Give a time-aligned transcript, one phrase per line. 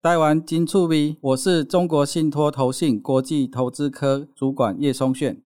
[0.00, 5.42] 台湾金触 V，，我是中国信托投信国际投资科主管叶松炫。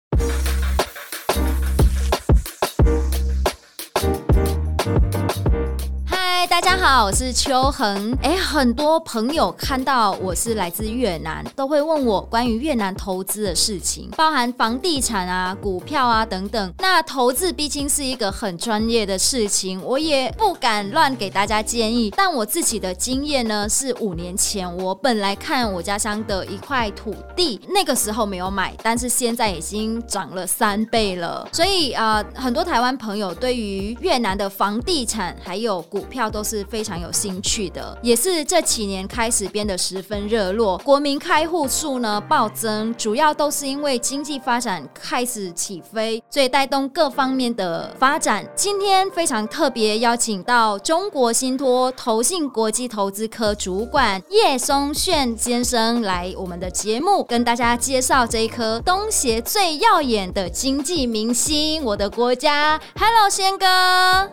[6.88, 8.16] 好，我是秋恒。
[8.22, 16.72] 哎，很多朋友看到我是来自越南，都会问我关于越南投资的事情，包含房地产啊、股票啊等等。
[16.78, 22.12] 那投资毕竟是一个很专业的事情，我也不敢乱给大家建议。
[22.16, 31.48] 但我自己的经验呢，是五年前我本来看我家乡的一块土地，那个时候没有买，但是现在已经涨了三倍了。
[31.50, 40.76] 所以啊、很多台湾朋友对于越南的房地产还有股票都是非常有兴趣的，也是这几年开始变得十分热络。
[40.84, 48.46] 国民开户数呢暴增，主要都是因为经济发展开始起飞，所以带动各方面的发展。
[48.54, 62.78] 今天非常特别邀请到中国信托投信国际投资科主管叶松炫先生来我们的节目，跟大家介绍这一颗东协最耀眼的经济明星——我的国家。
[63.00, 63.64] Hello，先哥。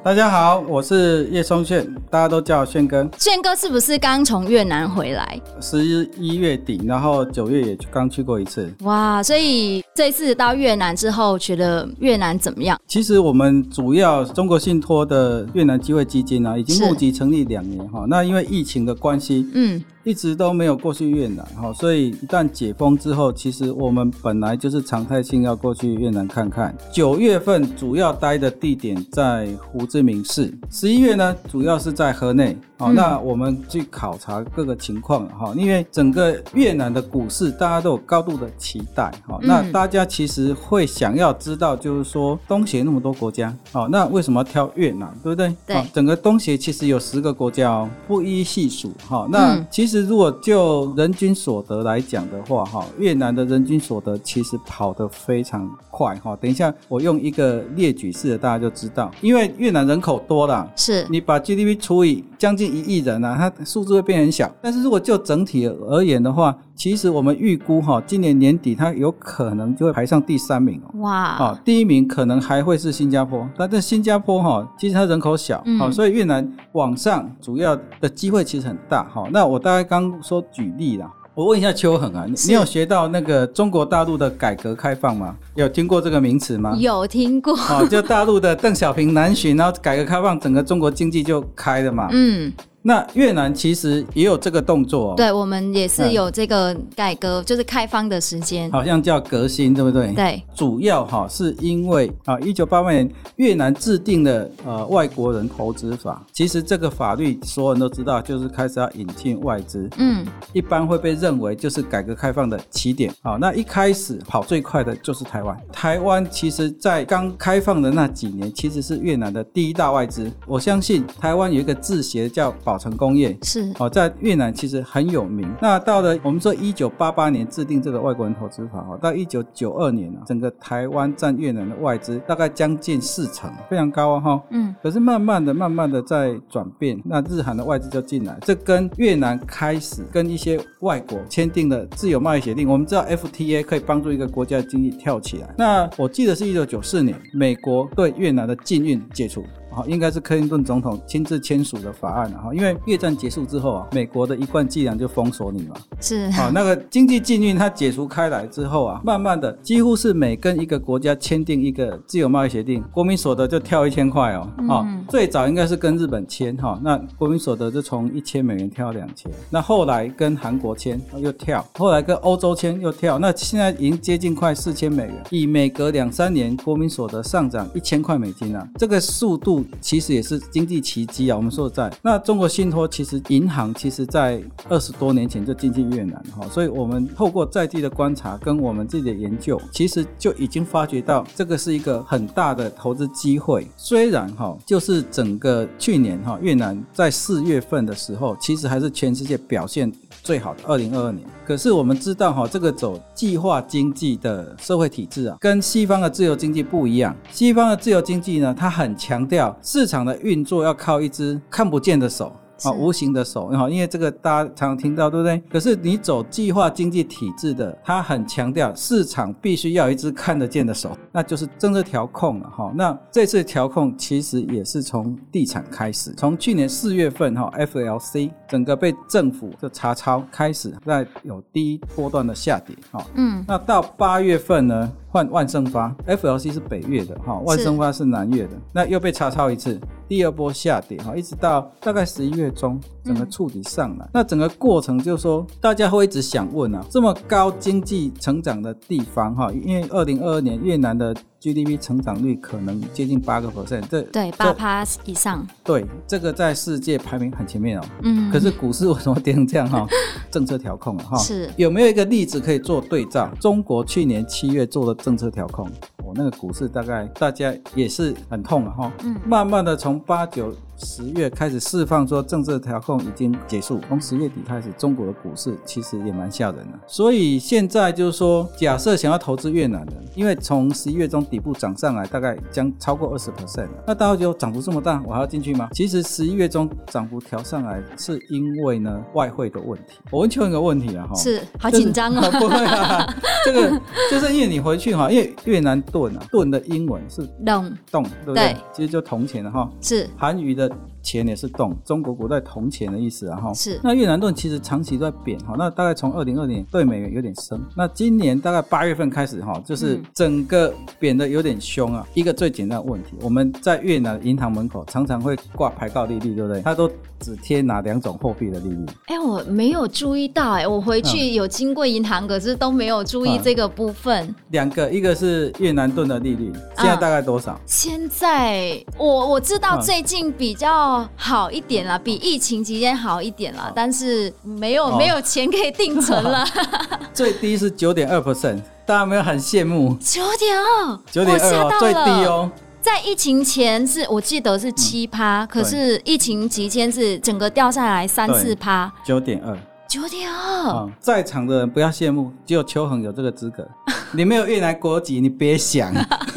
[0.04, 1.90] 大家好，我是叶松炫。
[2.12, 5.40] 大家都叫我炫哥，炫哥是不是刚从越南回来？
[5.62, 5.86] 十
[6.18, 8.74] 一月底，然后九月也刚去过一次。
[8.82, 12.80] 哇，所以这次到越南之后，觉得越南怎么样？
[12.88, 18.06] 其实我们主要中国信托的越南机会基金啊，已经募集成立两年哈。
[18.08, 19.84] 那因为疫情的关系，嗯。
[20.04, 26.76] 一直都没有过去越南，哈，所以一旦解封之后，其实我们本来就是常态性要过去越南看看。
[26.92, 45.56] 九月份主要待的地点在胡志明市，十一月呢主要是在河内，好，那我们去考察各个情况，哈，因为整个越南的股市大家都有高度的期待，哈，那大家其实会想要知道，就是说东协那么多国家，好，那为什么挑越南，对不对？
[45.66, 49.93] 对，整个东协其实有十个国家哦，不一一细数，哈，那其实。
[49.94, 56.36] 是，如果就人均所得来讲的话，哈，越南的人均所得其实跑得非常快，哈。
[56.38, 64.52] 等一下，我用一个列举式的，大家就知道，因为越南人口多啦，是你把 GDP 除以将近一亿人啊，它数字会变很小。
[64.60, 71.00] 但是如果就整体而言的话，其实我们预估哈，今年年底它有可能就会排上第三名哦。
[71.02, 79.28] 哇，啊，第一名可能还会是新加坡，但是新加坡哈，其实它人口小，好，所以越南往上主要的机会其实很大哈。
[79.32, 85.36] 那我大概刚说举例啦，我问一下邱恒啊，你有学到那个中国大陆的改革开放吗？
[85.56, 86.76] 有听过这个名词吗？
[86.80, 92.10] 有听过，哦，就大陆的邓小平南巡，然后改革开放，整个中国经济就开了嘛。
[92.12, 92.52] 嗯。
[92.86, 100.12] 那越南其实也有这个动作哦，对，我们也是有这个改革，嗯、就是开放的时间，好像叫革新，对不对？
[100.12, 113.10] 对，主要哈是因为啊，一九八八年越南制定了呃外国人投资法，其实这个法律所有人都知道，就是开始要引进外资，嗯，一般会被认为就是改革开放的起点。
[113.22, 120.30] 好，那一开始跑最快的就是台湾，台湾其实在刚开放的那几年，其实是越南的第一大外资。
[120.46, 122.73] 我相信台湾有一个字协叫保。
[122.74, 125.48] 宝成工业是哦，在越南其实很有名。
[125.62, 134.44] 那到了我们说一九八八年制定这个外国人投资法哦，到一九九二年啊，整个台湾占越南的外资大概将近四成，非常高啊哈。
[134.50, 134.74] 嗯。
[134.82, 142.68] 可是慢慢的、慢慢的在转变，那日韩的外资就进来，这跟越南开始跟一些外国签订了自由贸易协定。
[142.68, 145.54] 我们知道 FTA 可以帮助一个国家的经济跳起来。
[145.56, 149.44] 那我记得是一九九四年，美国对越南的禁运解除。
[149.74, 179.63] 好，应该是克林顿总统亲自签署的法案了哈，因为越战结束之后啊，美国的一贯伎俩就封锁你嘛，是，好，那个经济禁运它解除开来之后啊，慢慢的几乎是每跟一个国家签订一个自由贸易协定，国民所得就跳一千块哦，啊、嗯，最早应该是跟日本签哈，那国民所得就从一千美元跳两千，那后来跟韩国签又跳，后来跟欧洲签又跳，那现在已经接近快四千美元，以每隔两三年国民所得上涨一千块美金啊，这个速度。
[179.82, 181.38] 其实也是经济奇迹啊！
[181.38, 193.68] 我们说实在，那中国信托其实银行其实在二十多年前就进军越南哈，所以我们透过在地的观察跟我们自己的研究，其实就已经发觉到这个是一个很大的投资机会。
[193.78, 199.92] 虽然哈，就是整个去年哈，越南在四月份的时候，其实还是全世界表现
[200.24, 201.28] 最好的二零二二年。
[201.46, 207.16] 可是我们知道哈，这个走计划经济的社会体制啊，跟西方的自由经济不一样。
[207.30, 212.34] 西方的自由经济呢，它很强调市场的运作要靠一只看不见的手。
[212.64, 215.42] 啊，无形的手，哈，因为这个大家常常听到，对不对？
[215.50, 222.72] 可是你走计划经济体制的，它很强调市场必须要有一只看得见的手，那就是政策调控了，哈。
[222.76, 234.92] 那这次调控其实也是从地产开始，从去年四月份哈，FLC 整个被政府的查抄开始，在有第一波段的下跌，哈，嗯，那到八月份呢？
[235.14, 238.04] 换万盛发，FLC 是北越的哈，万盛发是。
[238.14, 244.06] 南越的，那又被查抄一次，第二波下跌哈，一直到大概十一月中，整个触底上来。
[244.06, 257.84] 嗯、那整个过程就是说，大家会一直想问啊，这么高经济成长的地方哈，因为二零二二年越南的 GDP 成长率可能接近八个 percent，对对，八趴以上，对，这个在世界排名很前面哦。
[258.04, 259.86] 嗯，可是股市为什么跌成这样哈？
[260.32, 263.30] 政策调控哈，是有没有一个例子可以做对照？
[263.42, 265.04] 中国去年七月做的。
[265.04, 265.70] 政策调控，
[266.02, 270.56] 我那个股市大概大家也是很痛了哈，嗯，慢慢的从八九。
[270.78, 273.80] 十月开始释放，说政策调控已经结束。
[273.88, 276.80] 从十月底开始，中国的股市其实也蛮吓人的。
[276.88, 283.70] 所以现在就是说，假设想要投资越南的，因为从十一月中底部涨上来，大概将超过二十 percent。
[283.86, 285.70] 那大家觉得涨幅这么大，我还要进去吗？
[285.74, 290.00] 其实十一月中涨幅调上来，是因为呢外汇的问题。
[290.12, 292.30] 我问邱一个问题啊，哈，是好紧张啊。
[292.40, 293.08] 不会啊，
[293.46, 298.54] 这个就是因为你回去哈，因为越南盾啊，盾的英文是铜，铜，对不对？
[298.54, 300.73] 对其实就铜钱的哈，是韩语的。
[301.04, 312.08] 钱也是动，中国古代铜钱的意思，然后是那越南盾其实长期都在贬哈，那大概从二零二年对美元有点升，那今年大概八月份开始哈，就是整个贬的有点凶啊。
[312.14, 316.62] 一个最简单的问题，我们在越南银行门口常常会挂牌告利率，对不对？
[316.62, 316.90] 它都
[317.20, 318.86] 只贴哪两种货币的利率？
[319.08, 324.34] 哎，我没有注意到，哎，我回去有经过银行，可是都没有注意这个部分。
[324.52, 327.60] 两个，一个是越南盾的利率，现在大概多少？
[327.66, 330.93] 现在我我知道最近比较。
[331.16, 336.46] 好一点啦，比疫情期间好一点啦，但是没有、哦、没有钱可以定存了。
[337.14, 339.96] 最低是九点二 percent，大家有没有很羡慕？
[340.00, 342.52] 九点二，九点二哦，最低哦。
[342.82, 348.92] 在疫情前是我记得是七趴，嗯、可是疫情期间是整个掉下来三四趴。
[349.06, 350.90] 九点二，九点二。
[351.00, 353.66] 在场的人不要羡慕，只有邱恒有这个资格。
[354.16, 355.92] 你没有越南国籍，你别想，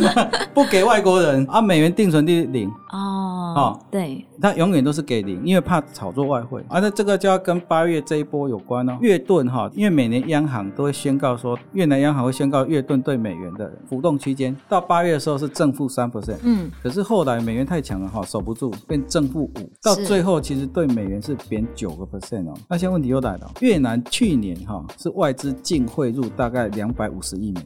[0.55, 1.61] 不给外国人啊！
[1.61, 6.81] 美元定存利率零哦，哦，对，它永远都是给零，因为怕炒作外汇啊。
[6.81, 8.97] 那这个就要跟八月这一波有关哦。
[9.03, 22.55] 越盾哈，因为每年央行都会宣告说，越南央行会宣告越盾对美元的浮动区间，到八月的时候是正负三 percent，嗯，可是后来美元太强了哈，守不住，变正负五，到最后其实对美元是贬九个 percent 哦。
[22.69, 27.66] 那现在问题又来了，越南去年哈是外资净汇入大概两百五十亿美元。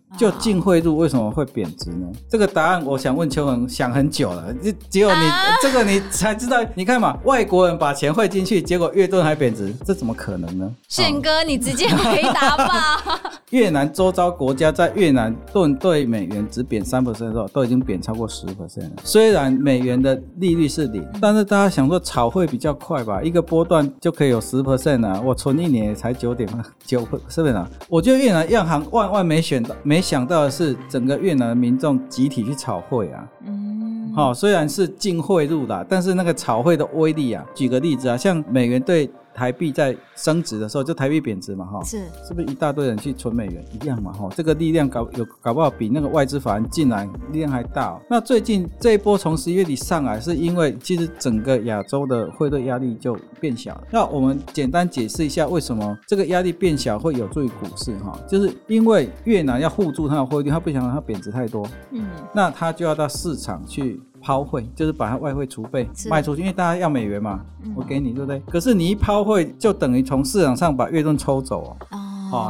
[0.17, 2.07] 就净汇入为什么会贬值呢？
[2.29, 6.57] 这个答案我想问邱恒，想很久了，就只有你、啊、这个你才知道。
[6.75, 10.69] 你看嘛，外国人把钱汇进去，结果越盾还贬值，这怎么可能呢？
[10.89, 13.03] 宪哥，你直接回答吧。
[13.51, 18.91] 越南周遭国家在越南盾对美元只贬三 percent 的时候，都已经贬超过十 percent 了。
[19.03, 23.21] 虽然美元的利率是零，但是大家想说炒汇比较快吧？
[23.21, 25.21] 一个波段就可以有十 percent 啊！
[25.23, 26.47] 我存一年也才九点
[26.85, 27.69] 九，percent 啊？
[27.87, 30.00] 我觉得越南央行万万没选到没。
[30.01, 39.09] 想到的是，整个越南的民众集体去炒汇啊，嗯，好，虽然是净汇入啦，但是那个炒汇的威力啊，举个例子啊，像美元对。
[39.33, 48.01] 台币在升值的时候，就台币贬值嘛，哈，是是不是一大堆人去存美元一样嘛，哈，这个力量搞有搞不好比那个外资法人进来力量还大哦。
[48.09, 53.83] 那最近这一波从十一月底上来，是因为其实整个亚洲的汇兑压力就变小了。
[53.91, 63.99] 那我们简单解释一下为什么这个压力变小会有助于股市，哈，就是因为越南要护住它的汇率，它不想让它贬值太多，嗯，那它就要到市场去。
[64.21, 67.41] 抛汇就是把它外汇储备卖出去，因为大家要美元嘛，
[67.75, 68.39] 我给你，对不对？
[68.47, 71.77] 可是你一抛汇，就等于从市场上把月盾抽走哦。
[71.91, 71.97] 哦，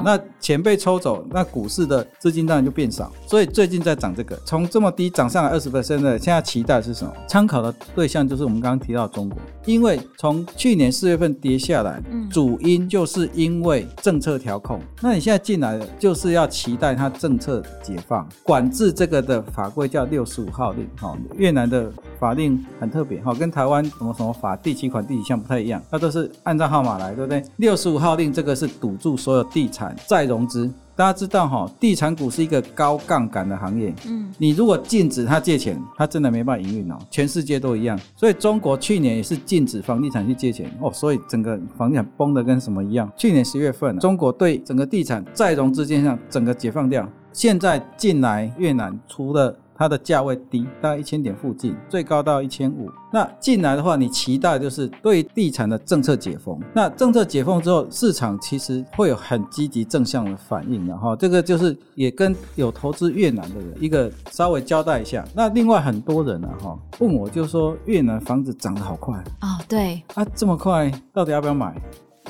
[0.03, 7.11] 那钱被抽走，那股市的资金当然就变少，所以最近在涨这个，从这么低涨上来二十%的，现在期待是什么？
[7.27, 14.79] 参考的对象就是我们刚刚提到的中国，因为从去年四月份跌下来，主因就是因为政策调控。
[15.01, 20.88] 那你现在进来了，就是要期待它政策解放，管制这个的法规叫六十五号令。
[21.00, 27.43] 哈，越南的法令很特别，哈，跟台湾什么什么法第几款第几项不太一样，它都是按照号码来，对不对？
[27.57, 29.71] 六十五号令这个是堵住所有地。
[29.72, 33.92] 产再融资，大家知道哈，地产股是一个高杠杆的行业。
[34.08, 36.98] 嗯，你如果禁止他借钱，他真的没办法营运哦。
[37.10, 43.12] 全世界都一样，所以中国去年也是禁止房地产去借钱哦，所以整个房地产崩的跟什么一样。
[43.16, 49.58] 去年十月份，中国对整个地产再融资现象整个解放掉，现在进来越南除了。
[49.81, 52.88] 它的价位低，大概一千点附近，最高到一千五。
[53.11, 56.59] 那进来的话，你期待就是对地产的政策解封。
[56.71, 65.25] 那政策解封之后，市场其实会有很积极正向的反应，然后这个就是也跟有投资越南的人一个稍微交代一下。
[65.33, 71.75] 那另外很多人呢，哈，问我就说越南房子涨得好快哦，对啊，这么快，到底要不要买？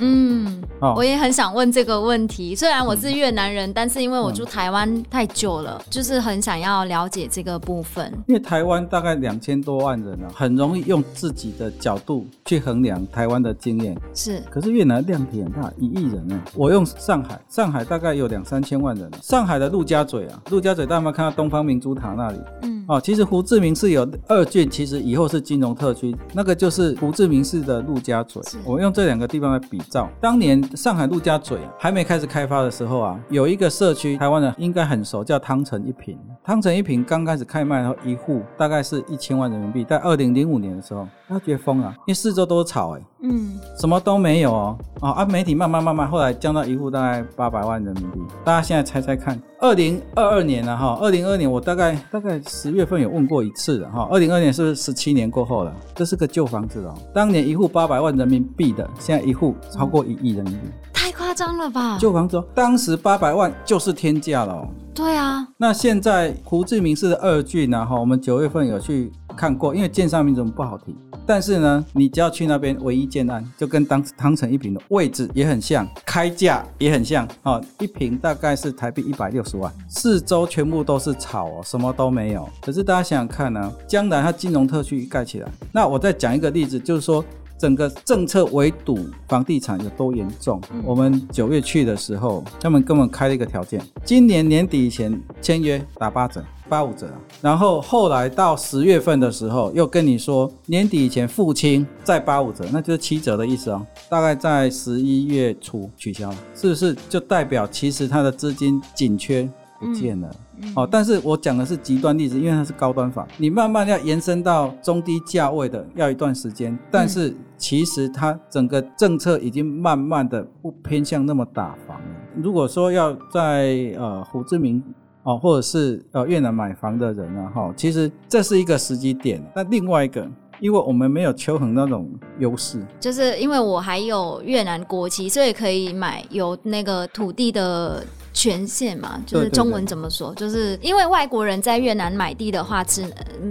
[0.04, 0.62] 嗯，
[0.96, 2.56] 我也很想问这个问题。
[2.56, 8.12] 虽然我是越南人，嗯、但是因为我住台湾太久了，嗯、就是很想要了解这个部分。
[8.28, 13.96] 因为台湾大概两千多万人啊，很容易用自己的角度去衡量台湾的经验。
[14.16, 16.42] 是，可是越南量体很大，一亿人呢。
[16.56, 19.08] 我用上海，上海大概有两三千万人。
[19.22, 22.40] 上海的陆家嘴啊，陆家嘴大家有没有看到东方明珠塔那里？
[22.64, 28.42] 嗯，哦，其实胡志明市有二郡，其实以后是金融特区，那个就是胡志明市的陆家嘴。
[28.50, 29.80] 是我用这两个地方来比。
[30.22, 36.18] 当年上海陆家嘴还没开始开发的时候啊，有一个社区，台湾人应该很熟，叫汤臣一品。
[36.44, 39.84] 汤臣一品刚开始开卖，然后一户大概是一千万人民币。
[39.84, 44.78] 在二零零五年的时候，他觉得疯了，因为四周都是草，哎，嗯，什么都没有哦。
[45.02, 48.20] 啊，媒体慢慢慢慢，后来降到一户大概八百万人民币。
[48.46, 54.08] 大家现在猜猜看，二零二二年了哈，二零二二年我大概大概十月份有问过一次了哈。
[54.12, 55.76] 二零二二年是不是十七年过后了？
[55.96, 60.60] 这是个旧房子哦，当年一户八百万人民币的，现在一户超过一亿人民币。
[60.64, 61.98] 嗯太夸张了吧！
[62.00, 64.68] 旧房子当时八百万就是天价了。
[64.94, 67.84] 对啊，那现在胡志明市的二郡呢？
[67.84, 70.96] 哈，我们九月份有去看过，因为建商名字不好提。
[71.26, 77.28] 但是呢，你只要去那边，唯一建案就跟当时汤臣一品的位置也很像，开价也很像。
[77.42, 82.48] 哦，一平大概是台币一百六十万，四周全部都是草哦，什么都没有。
[82.62, 87.26] 可是大家想想看呢、啊，将来它金融特区盖起来，那我再讲一个例子，就是说。
[87.62, 90.60] 整个政策围堵房地产有多严重？
[90.74, 97.08] 嗯、我们九月去的时候，他们跟我们开了一个条件：今年年底以前签约打八折、八五折。
[97.40, 103.86] 然后后来到十月份的时候，又跟你说年底以前付清再八五折，那就是七折的意思哦。
[104.10, 109.48] 大概在十一月初取消了，是不是就代表其实它的资金紧缺
[109.82, 110.30] 不见了？
[110.62, 116.78] 嗯哦，但是我讲的是极端例子，因为它是高端房，你慢慢要延伸到中低价位的，要一段时间。
[116.92, 122.16] 但是其实它整个政策已经慢慢的不偏向那么打房了。
[122.36, 124.84] 如果说要在呃胡志明
[125.24, 129.44] 哦，或者是呃越南买房的人啊，哈，其实这是一个时机点。
[129.56, 132.08] 那另外一个，因为我们没有求衡那种
[132.38, 138.06] 优势，就是因为我还有越南国籍，所以可以买有那个土地的。
[138.42, 140.34] 权限嘛，就是中文怎么说？
[140.34, 143.06] 对对对，就是因为外国人在越南买地的话，只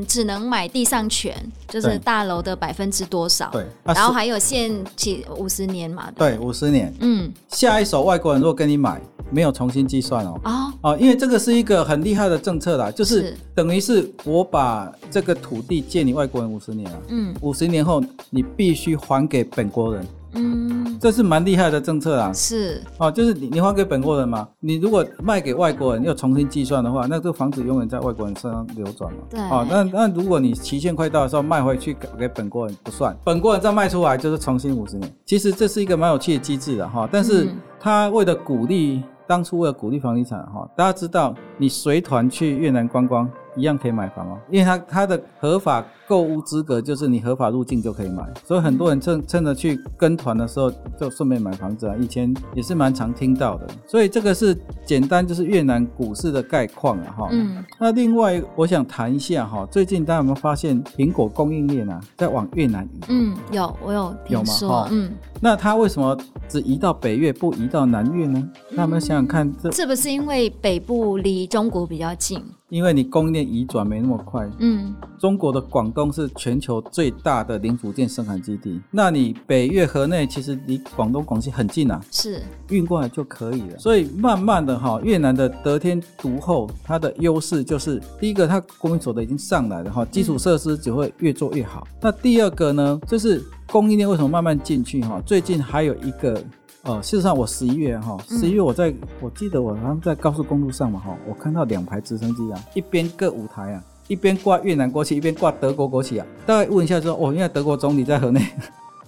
[0.08, 1.32] 只能买地上权，
[1.68, 3.48] 就是大楼的百分之多少。
[3.52, 6.10] 对，啊、然后还有限期五十年嘛。
[6.16, 6.92] 对，五十年。
[6.98, 10.40] 嗯，下一手外国人如果跟你买，没有重新计算哦。
[10.42, 20.04] 哦哦，因为这个是一个很厉害的政策啦，就是，是等于是我把这个土地借你外国人五十年了，嗯，五十年后你必须还给本国人。
[20.34, 22.32] 嗯，这是蛮厉害的政策啊。
[22.32, 29.18] 是哦，就是你你还给本国人嘛，你如果卖给外国人又重新计算的话，那这个房子永远在外国人身上流转嘛。
[29.28, 29.40] 对。
[29.40, 35.12] 哦，那那如果你期限快到的时候卖回去给给本国人不算，本国人再卖出来就是重新五十年。
[35.26, 43.28] 其实这是一个蛮有趣的机制的哈，但是他为了鼓励，当初为了鼓励房地产哈，大家知道你随团去越南观光。
[43.60, 51.94] 一样可以买房哦，因为它它的合法购物资格就是你合法入境就可以买，所以很多人趁趁着去跟团的时候就顺便买房子啊。
[52.00, 57.28] 以前也是蛮常听到的，所以这个是简单就是越南股市的概况了哈。
[57.30, 63.00] 嗯，那另外我想谈一下哈，最近大家有没有发现苹果供应链啊在往越南移？
[63.08, 64.68] 嗯，有，我有听说。
[64.68, 64.88] 有吗？
[64.90, 66.16] 嗯，那它为什么
[66.48, 68.50] 只移到北越不移到南越呢？
[68.70, 72.42] 那我们想想看，这是不是因为北部离中国比较近？
[72.70, 83.78] 因为你供应链移转没那么快，嗯，中国的广东是全球最大的零组件生产基地，那你北越河内其实离广东广西很近啊，是运过来就可以了。
[83.78, 91.86] 所以慢慢的哈，越南的得天独厚，它的优势就是第一个，它国民所的已经上来了哈，基础设施只会越做越好。
[91.90, 95.20] 嗯、那第二个呢，就是供应链为什么慢慢进去哈？
[95.26, 96.40] 最近还有一个。
[96.84, 106.26] 哦，事实上我十一月哈，十一月我在，嗯、我记得我好像在高速公路上嘛哈，我看到两排直升机啊，一边各五台啊，一边挂越南国旗，一边挂德国国旗啊。
[106.46, 108.40] 大概问一下说，哦，原来德国总理在河内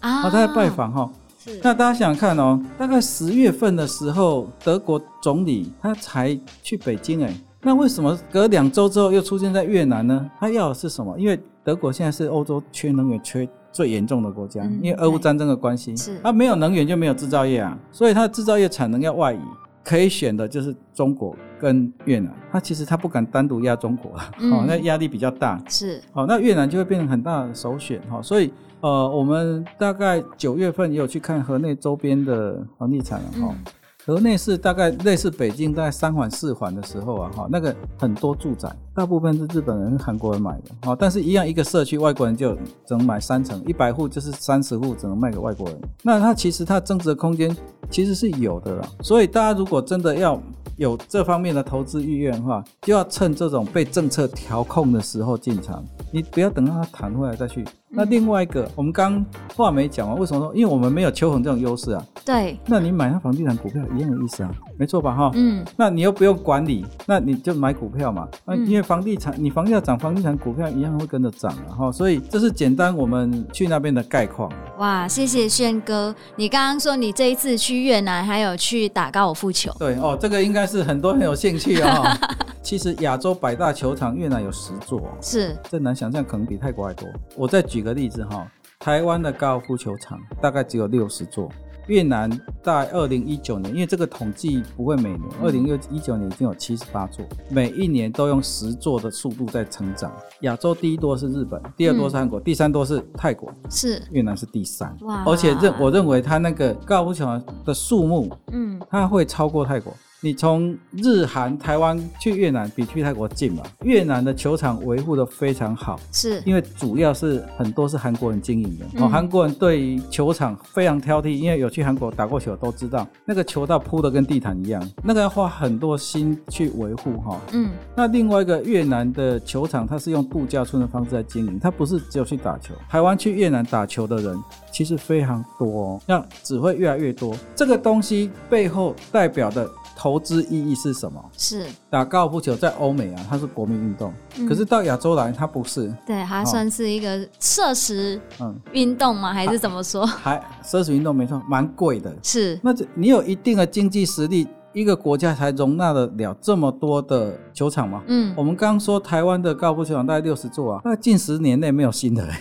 [0.00, 1.10] 啊， 他在拜访哈。
[1.38, 1.58] 是。
[1.62, 10.30] 那大家想想看哦，大概十月份的时候，德国总理他才去北京哎，那为什么隔两周之后又出现在越南呢？
[10.38, 11.18] 他要的是什么？
[11.18, 13.48] 因为德国现在是欧洲缺能源缺。
[13.72, 19.40] 最严重的国家，因为俄乌战争的关系，是它没有能源就没有制造业啊，所以它的制造业产能要外移。
[19.84, 33.48] 可以选的就是中国跟越南，它其实它不敢单独压中国啊，嗯哦，那压力比较大，是，好，那越南就会变成很大的首选哈，所以呃，我们大概九月份也有去看河内周边的房地产了哈。
[33.50, 33.72] 嗯
[34.04, 42.52] 河内是大概类似北京大概三环四环的时候啊，哈，那个很多住宅，大部分是日本人、韩国人买的，啊，但是一样一个社区，外国人就
[42.84, 45.80] 只能买三层，一百户就是三十户只能卖给外国人。
[46.02, 47.56] 那它其实它增值的空间
[47.90, 50.40] 其实是有的啦，所以大家如果真的要
[50.76, 57.64] 有这方面的投资意愿的话，就要趁这种被政策调控的时候进场，你不要等到它弹回来再去。
[57.94, 59.22] 那另外一个，我们刚
[59.54, 60.54] 话没讲完，为什么说？
[60.56, 62.02] 因为我们没有秋恒这种优势啊。
[62.24, 62.58] 对。
[62.64, 65.14] 那你买它房地产股票一样的意思啊，没错吧？
[65.14, 65.30] 哈。
[65.34, 65.62] 嗯。
[65.76, 68.26] 那你又不用管理，那你就买股票嘛。
[68.46, 71.76] 那因为房地产，你房价涨，房地产股票一样会跟着涨啊。
[71.76, 71.92] 哈。
[71.92, 74.50] 所以这是简单我们去那边的概况。
[74.78, 79.70] 哇，谢谢轩哥，你刚刚说你这一次去越南还有去打高尔夫球。
[79.78, 82.18] 对哦，这个应该是很多很有兴趣啊。
[82.62, 87.08] 其实亚洲百大球场，越南有十座，是，这难想象，可能比泰国还多。
[87.36, 88.46] 我再举个例子哈，
[88.78, 91.50] 台湾的高尔夫球场大概只有六十座，
[91.88, 92.30] 越南
[92.62, 100.12] 在二零一九年，因为这个统计不会每年，二零一九年已经有七十八座，每一年都用十座的速度在成长。
[100.42, 104.96] 亚洲第一多是日本，第二多是韩国，嗯、第三多是泰国，是越南是第三。
[105.00, 105.24] 哇！
[105.26, 109.92] 而且认我认为它那个高尔夫球场的数目，嗯，它会超过泰国。
[110.24, 113.64] 你从日韩台湾去越南比去泰国近嘛？
[113.82, 118.84] 越南的球场维护得非常好，是因为主要是很多是韩国人经营的。
[118.84, 127.40] 哦、嗯，韩国人对于球场非常挑剔，因为有去韩国打过球都知道，那个球道铺的跟地毯一样，那个要花很多心去维护哈。
[127.52, 132.72] 嗯，那另外一个越南的球场，它是用度假村的方式在经营，它不是只有去打球。
[132.88, 137.34] 台湾去越南打球的人其实非常多，那只会越来越多。
[137.56, 139.68] 这个东西背后代表的。
[139.96, 141.22] 投资意义是什么？
[141.36, 144.12] 是打高尔夫球，在欧美啊，它是国民运动。
[144.38, 145.92] 嗯、可是到亚洲来，它不是。
[146.06, 149.32] 对，它算是一个奢侈嗯运动吗？
[149.32, 150.04] 还是怎么说？
[150.04, 152.14] 还奢侈运动没错，蛮贵的。
[152.22, 158.02] 是，那你有一定的经济实力，一个国家才容纳得了这么多的球场吗？
[158.06, 162.34] 嗯，我们刚刚说台湾的高尔夫球场大概六十座啊，那近十年内没有新的嘞，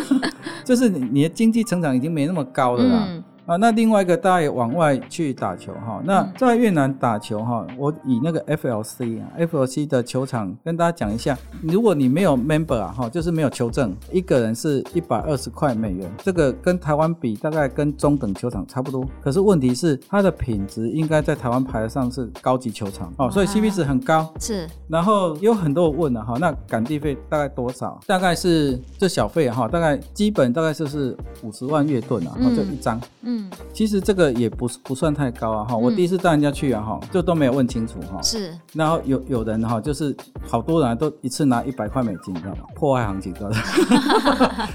[0.64, 3.04] 就是你你的经济成长已经没那么高了啦。
[3.08, 6.00] 嗯啊，那另外一个大家也往外去打球哈。
[6.04, 11.36] 那在越南打球哈，我以那个 FLC 啊，FLC 的球场跟大家讲一下。
[11.60, 16.08] 如果你没有 member 啊哈，就是没有球证，一个人是一百二十块美元。
[16.18, 19.04] 这个跟台湾比，大概跟中等球场差不多。
[19.20, 24.32] 可是问题是它的品质应该在台湾排得上是高级球场哦，所以 CP 值很高。
[24.38, 24.68] 是。
[24.86, 27.98] 然后有很多人问了哈，那场地费大概多少？
[28.06, 33.00] 大概是这小费哈，大概基本大概就是五十万越盾啊，然后就一张。
[33.22, 33.39] 嗯。
[33.72, 38.20] 其实这个也不是不算太高啊哈，我第一次带人家去啊哈，就都没有问清楚哈。
[38.22, 42.62] 是，然后有有人哈，就是好多人都一次拿一百块美金，你知道吗？
[42.74, 43.56] 破坏行情，知道吗？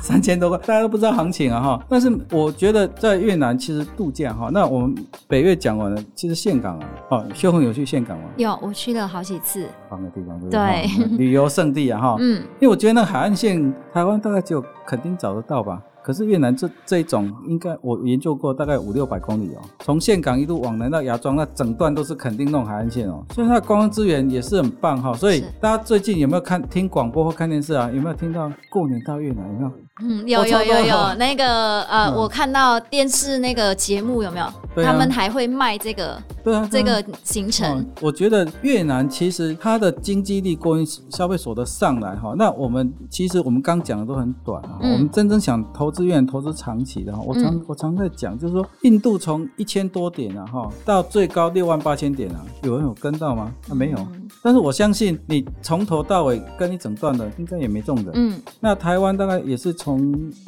[0.00, 1.84] 三千多块，大家都不知道行情啊哈。
[1.88, 4.94] 但是我觉得在越南其实度假哈，那我们
[5.26, 8.24] 北越讲完了，其实岘港啊，哦，秀红有去岘港吗？
[8.36, 9.66] 有，我去了好几次。
[9.90, 12.16] 棒的地方，对，旅游胜地啊哈。
[12.20, 15.82] 嗯，因为我觉得那海岸线，台湾大概只有垦丁找得到吧。
[16.08, 25.12] 可是越南这这一种应该我研究过，大概五六百公里哦，从岘港一路往南到芽庄，那整段都是肯定弄海岸线哦，所以它的观光资源也是很棒哈。
[25.12, 27.90] 所以大家最近有没有看听广播或看电视啊？
[27.92, 29.46] 有没有听到过年到越南？
[29.48, 29.72] 有没有？
[30.00, 34.46] 嗯，有有有有那个呃，嗯、我看到电视那个节目有没有？
[34.84, 37.86] 啊、他们还会卖这个对啊这个行程、嗯。
[38.00, 46.08] 我觉得越南其实它的经济力、供应消费所得上来哈，那我们其实我们刚讲的都很短啊，嗯、我们真正想投资。
[46.08, 53.52] 越南投资长期的哈，我常、嗯、我常在讲，就是说印度从一千多点啊哈，到最高六万八千点啊，有人有跟到吗？
[53.68, 53.98] 啊，没有。
[53.98, 58.12] 嗯、但是我相信你从头到尾跟一整段的，应该也没中的。
[58.14, 58.40] 嗯。
[58.58, 60.00] 那台湾大概也是从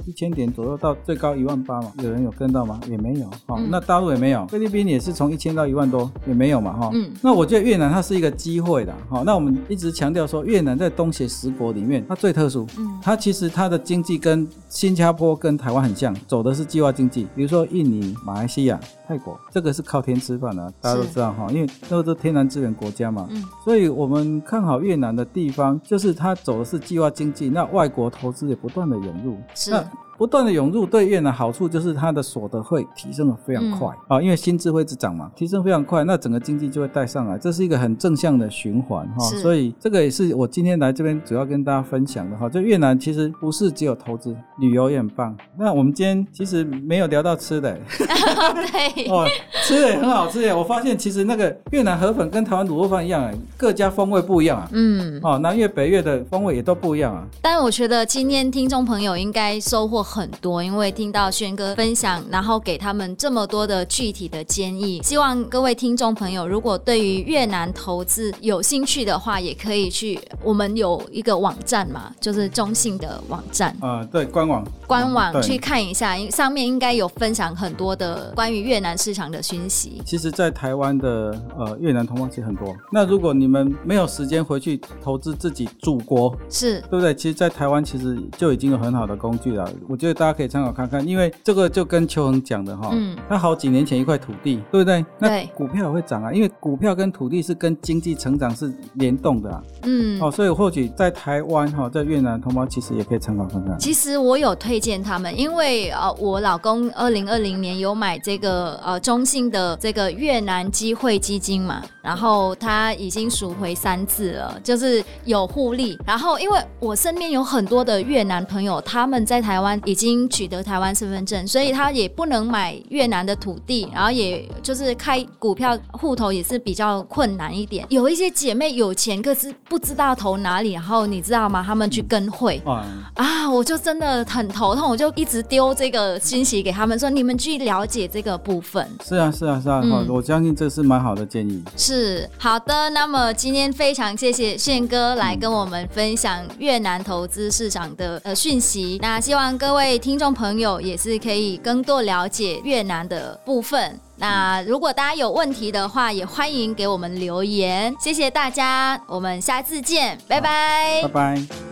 [0.06, 2.80] 一千点左右到最高一万八嘛，有人有跟到吗？
[2.88, 3.26] 也没有。
[3.46, 6.90] 好，嗯、那大陆也没有，菲律宾也是从一千到一万多，也没有嘛哈。
[6.92, 7.10] 嗯。
[7.22, 9.22] 那我觉得越南它是一个机会的哈。
[9.24, 12.66] 那我们一直强调说，越南在东协十国里面，它最特殊。
[12.76, 13.00] 嗯。
[13.02, 15.30] 它其实它的经济跟新加坡。
[15.40, 17.26] 跟台湾很像，走的是计划经济。
[17.34, 18.78] 比如说印尼、马来西亚、
[19.08, 23.26] 泰国，这个是靠天吃饭的啊，大家都知道哈，因为都是天然资源国家嘛。
[23.30, 29.38] 嗯，所以我们看好越南的地方，就是它走的是计划经济，那外国投资也不断的涌入。
[29.54, 29.70] 是。
[29.70, 29.82] 那
[30.20, 39.24] 不断的涌入对越南好处就是它的所得会提升的非常快啊、嗯，因为薪资会一直涨嘛，提升非常快，那整个经济就会带上来，这是一个很正向的循环哈。
[39.40, 42.50] 所以这个也是我今天来这边主要跟大家分享的哈。
[42.50, 45.34] 就越南其实不是只有投资，旅游也很棒。
[45.58, 49.26] 那我们今天其实没有聊到吃的， 对，哦，
[49.64, 50.52] 吃的也很好吃耶。
[50.52, 54.68] 我发现其实那个越南河粉跟台湾卤肉饭一样哎，各家风味不一样啊。
[54.72, 57.24] 嗯，哦，南越北越的风味也都不一样啊。
[57.40, 65.00] 但我觉得今天听众朋友应该收获很多，因为听到轩哥分享，然后给他们这么多的具体的建议。
[65.04, 80.02] 希望各位听众朋友，如果对于越南投资有兴趣的话，也可以去我们有一个网站嘛，就是中信的网站啊、呃，对，官网官网去看一下，上面应该有分享很多的关于越南市场的讯息。
[80.04, 82.74] 其实，在台湾的呃越南同胞其实很多。
[82.90, 87.14] 那如果你们没有时间回去投资自己祖国，是对不对？
[87.14, 89.70] 其实，在台湾其实就已经有很好的工具了。
[89.88, 95.04] 我觉得大家可以参考看看，因为这个就跟邱恒讲的哈，嗯，他好几年前一块土地，对不对？
[95.18, 103.78] 那股票也会涨啊，因为股票跟土地是跟经济成长是联动的啊，嗯，哦，所以或许在台湾哈，在越南同胞其实也可以参考看看。
[103.78, 115.98] 其实我有推荐他们，因为呃，我老公二零二零年有买这个呃中信的这个越南机会基金嘛，然后他已经赎回三次了，就是有互利。
[116.06, 127.84] 然后因为我身边有很多的越南朋友，他们在台湾已经取得台湾身份证，所以他也不能买越南的土地，然后也就是开股票户头也是比较困难一点。
[127.88, 131.60] 有一些姐妹有钱，可是不知道投哪里，然后你知道吗？
[131.66, 138.88] 他们去跟会、嗯、啊，我就真的很头痛，我就一直丢这个信息给他们说，你们去了解这个部分。
[139.04, 141.64] 是啊，是啊，是啊，嗯、我相信这是蛮好的建议。
[141.76, 148.98] 是好的，那么今天非常谢谢宪哥来跟我们分享越南投资市场的呃讯息。
[149.00, 153.96] 那希望各位听众朋友也是可以更多了解越南的部分。
[154.16, 157.94] 那如果大家有问题的话，也欢迎给我们留言。
[158.00, 161.69] 谢谢大家，我们下次见，拜拜，拜拜。